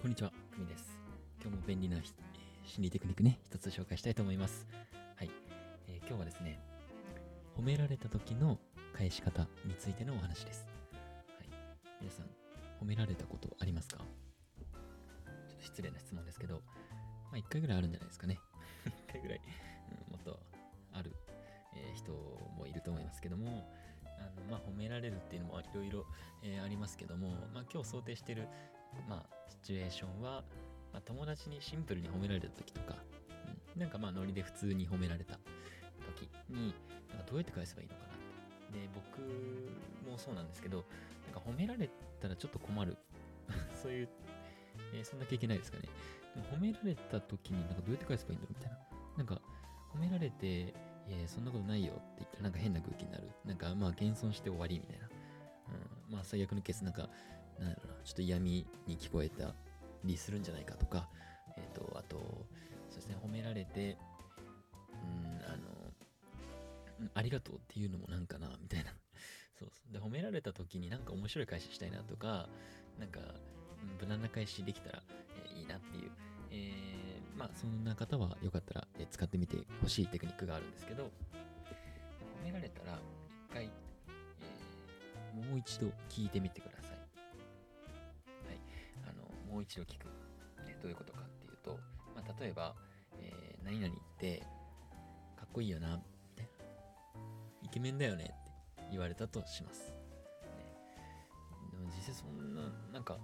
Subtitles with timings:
[0.00, 0.98] こんにちは、くみです。
[1.42, 2.04] 今日も便利なえー
[2.64, 4.66] 心理テクニックね、一つ紹介したいと思います。
[5.14, 5.30] はい、
[5.88, 6.58] えー今日はですね、
[7.54, 8.58] 褒められた時の
[8.96, 10.66] 返し方についてのお話です。
[11.38, 11.48] はい、
[12.00, 12.26] 皆さん、
[12.82, 13.98] 褒められたことありますか？
[13.98, 14.04] ちょ
[15.52, 16.60] っと失礼な質問ですけど、ま
[17.34, 18.38] あ一回ぐらいあるんじゃないですかね。
[18.86, 19.40] 一回ぐらい、
[20.08, 20.40] うん、もっと
[20.94, 21.14] ある、
[21.76, 22.12] えー人
[22.56, 23.70] もいると思いますけども、
[24.36, 26.06] のまあ、褒められるっていうのもいろいろ
[26.42, 28.48] えありますけども、まあ、今日想定してる、
[29.08, 30.44] まあ、シチュエーションは、
[30.92, 33.20] まあ、友達にシンプルに褒められた時とか、うん
[33.76, 35.38] なんかまあノリで普通に褒められた
[36.18, 36.74] 時に
[37.08, 38.08] なんかどうやって返せばいいのかなっ
[38.72, 38.80] て。
[38.80, 40.84] で僕もそうなんですけど
[41.32, 41.88] なんか褒められ
[42.20, 42.96] たらちょっと困る。
[43.82, 44.08] そういう、
[44.92, 45.88] えーそんな経験ないですかね。
[46.34, 48.78] でも褒められた時になんかどうやって返せばいいんだろうみたいな。
[49.18, 49.40] なんか
[49.94, 50.74] 褒められて
[51.10, 55.08] いやそんなことないよって言ったらなんか変な空気になるなんかまあ謙遜して終わりみたいな
[56.08, 57.08] うん、まあ最悪のケースなんか、
[57.58, 59.54] なんだろうな、ちょっと嫌味に聞こえた
[60.04, 61.08] りするんじゃないかとか、
[61.56, 62.16] えっ、と、あと、
[62.90, 63.96] そうですね、褒められて、
[64.92, 68.92] うん、あの、ありがとうっていうのもなんかな、みたいな。
[69.58, 69.92] そうそう。
[69.92, 72.48] で、褒められた時になんか面白い返ししたいなとか、
[72.98, 73.20] なんか、
[74.00, 75.02] 無難な返しできたら、
[75.44, 76.10] えーいいなっていう。
[76.50, 82.98] えーまあ、そんな方はよかったら、え使ってみてほしいテクニックがあるんですけど、褒められたら、
[83.50, 83.70] 一回、えー
[85.48, 86.90] もう一度聞いてみてください。
[86.90, 86.98] はい。
[89.08, 90.06] あの、もう一度聞く。
[90.68, 91.78] えどういうことかっていうと、
[92.14, 92.74] まあ、例えば、
[93.18, 94.40] えー何々って、
[95.36, 96.02] かっこいいよな、み
[96.36, 96.50] たいな。
[97.62, 98.32] イケメンだよねって
[98.90, 99.90] 言われたとします。
[99.90, 99.94] ね
[101.72, 102.62] でも実際そんな、
[102.92, 103.16] なんか、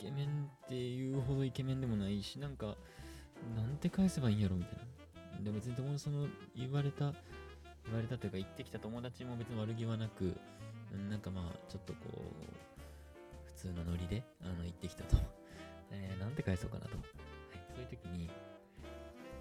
[0.00, 2.76] ケメンっていうほどイケメンでもないし、なんか、
[3.54, 4.78] なんて返せばいいんやろみたい
[5.38, 5.44] な。
[5.44, 7.12] でも別に友達その言われた、
[7.84, 10.34] 言われたというか言ってきた友達も別に悪気はなく、
[11.10, 15.16] なんかまあ、ちょっとこう、普通のノリで、あの、言ってきたと。
[15.92, 16.96] えー、なんて返そうかなと。
[16.96, 17.06] はい、
[17.74, 18.30] そういう時に、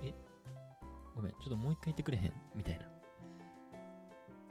[0.04, 0.14] え、
[1.16, 2.34] ごめん、ちょっともう一回言ってくれへん？
[2.56, 2.86] みたいな。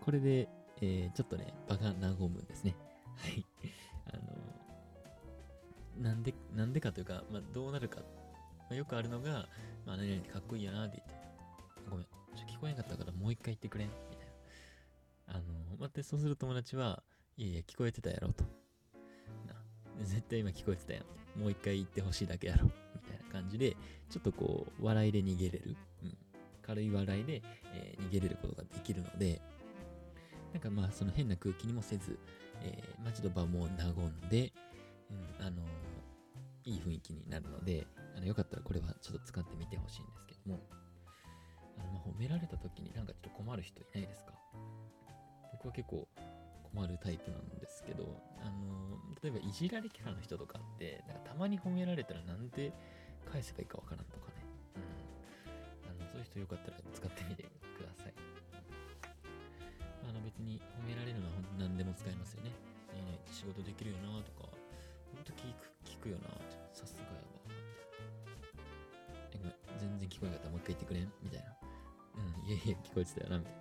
[0.01, 0.49] これで、
[0.81, 2.75] えー、ちょっとね、場が和むんですね。
[3.17, 3.45] はい。
[5.99, 8.01] なんで、なんでかというか、まあ、どうなるか。
[8.01, 9.49] まあ、よくあるのが、
[9.87, 11.29] まあ、何々ってかっこいいよなって言って、
[11.91, 14.27] ごめん、ちょ聞こえなかったからもう一回言ってくれんみたい
[15.29, 15.35] な。
[15.35, 17.03] あの、待って、そうする友達は、
[17.37, 18.45] いやいや、聞こえてたやろと。
[19.47, 19.55] な、
[20.05, 21.41] 絶対今聞こえてたやん。
[21.41, 22.65] もう一回言ってほしいだけやろ。
[22.65, 22.71] み
[23.09, 23.77] たいな感じで、
[24.11, 25.77] ちょっとこう、笑いで逃げれる。
[26.03, 26.19] うん。
[26.63, 27.43] 軽い笑いで、
[27.75, 29.41] えー逃げれることができるので、
[30.53, 32.19] なんかまあ、その変な空気にもせず、
[32.63, 34.53] えーまあちょっと場も和んで、
[35.11, 35.63] うん、あの
[36.69, 40.61] いい雰囲気になるので、あのよかったらこれはちょっと使ってみてほしいんですけども、
[41.79, 44.35] あのま褒められた時になんかちょっと困る人いないですか？
[45.53, 46.07] 僕は結構
[46.69, 48.05] 困るタイプなんですけど、
[48.45, 52.71] あの例えばいじられキャラの人とかって、なんかたまに褒められたらなんで
[53.33, 54.45] 返せばいいかわからんとかね、
[54.77, 57.45] うん、あのそういう人よかったら使ってみて
[57.77, 58.13] ください。
[60.05, 62.53] あの別に褒められるのは何でも使えますよね。
[63.33, 64.49] 仕事できるよなとか、
[65.13, 66.29] 本当聞く聞くよな。
[70.19, 71.57] 聞こえなかったらもう一回言ってくれんみたいな。
[72.19, 73.59] うん、いやいや、聞こえてたよな、みたいな。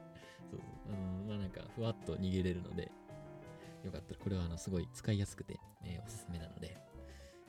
[0.49, 0.93] そうそう。
[0.93, 2.91] あのまあなんか、ふわっと逃げれるので、
[3.85, 6.75] よかったら、これはあのすごい使いやすくて、えーおすすめなので、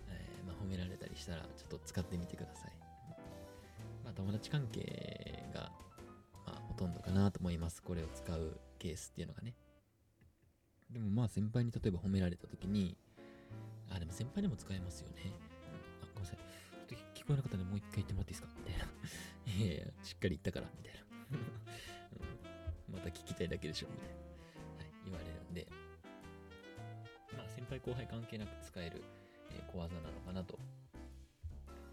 [0.09, 2.73] えーまあ、褒められたりしたら、ちょっと使ってみてください。
[4.05, 5.73] まあ、友達関係が、
[6.47, 7.83] まあ、ほとんどかなと思います。
[7.83, 9.55] これを使うケースっていうのがね。
[10.91, 12.97] でもまあ、先輩に例えば褒められたときに、
[13.91, 15.33] あ、でも先輩でも使えますよね。
[16.03, 16.48] あ、ごめんなさい。
[17.29, 18.49] 聞こえなかったのでもう一回言ってもらっていいですか？
[18.57, 18.89] みたいな。
[19.53, 21.05] いやいや、しっかり言ったから、みたいな。
[22.97, 24.15] また聞きたいだけでしょ、みたいな。
[24.15, 24.21] は
[24.89, 25.69] い、言われるんで。
[27.37, 29.05] まあ、先輩後輩関係なく使える、
[29.51, 30.59] え小技なのかなと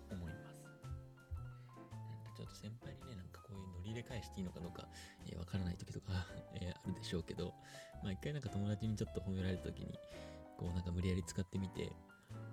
[0.10, 0.64] 思います。
[0.64, 4.88] なんかちょっと先輩にね、なんかこういうノリで返していいのかどうか、
[5.28, 6.26] えーわからない時とか、
[6.56, 7.54] えーあるでしょうけど、
[8.02, 10.00] まあ一回なんか友達にちょっと褒められた時に、
[10.58, 11.92] こうなんか無理やり使ってみて、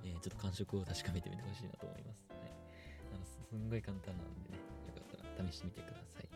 [0.02, 2.26] えーちょっと感触を確かめてみてほしいなと思います。
[2.28, 2.61] はい。
[3.52, 4.56] すんごい簡単なんでね、
[4.96, 6.28] よかったら試してみてください。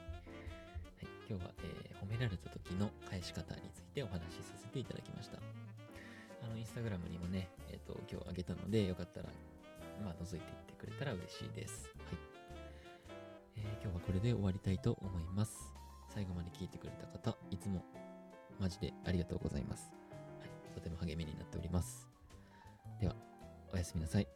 [1.01, 1.09] はい。
[1.25, 5.39] 今日は、えー褒められた時の返し方についてお話しさせていただきました。
[5.39, 9.31] あの、インスタグラムにもね、えっ、と、今日あげたので、よかったら、
[10.05, 11.89] まあ、覗いていってくれたら嬉しいです。
[12.05, 12.19] はい。
[13.57, 15.57] えー今日はこれで終わりたいと思います。
[16.15, 17.83] 最後まで聞いてくれた方、いつも
[18.61, 19.91] マジでありがとうございます。
[20.39, 20.75] はい。
[20.75, 22.07] とても励みになっております。
[23.01, 23.17] では、
[23.73, 24.36] おやすみなさい。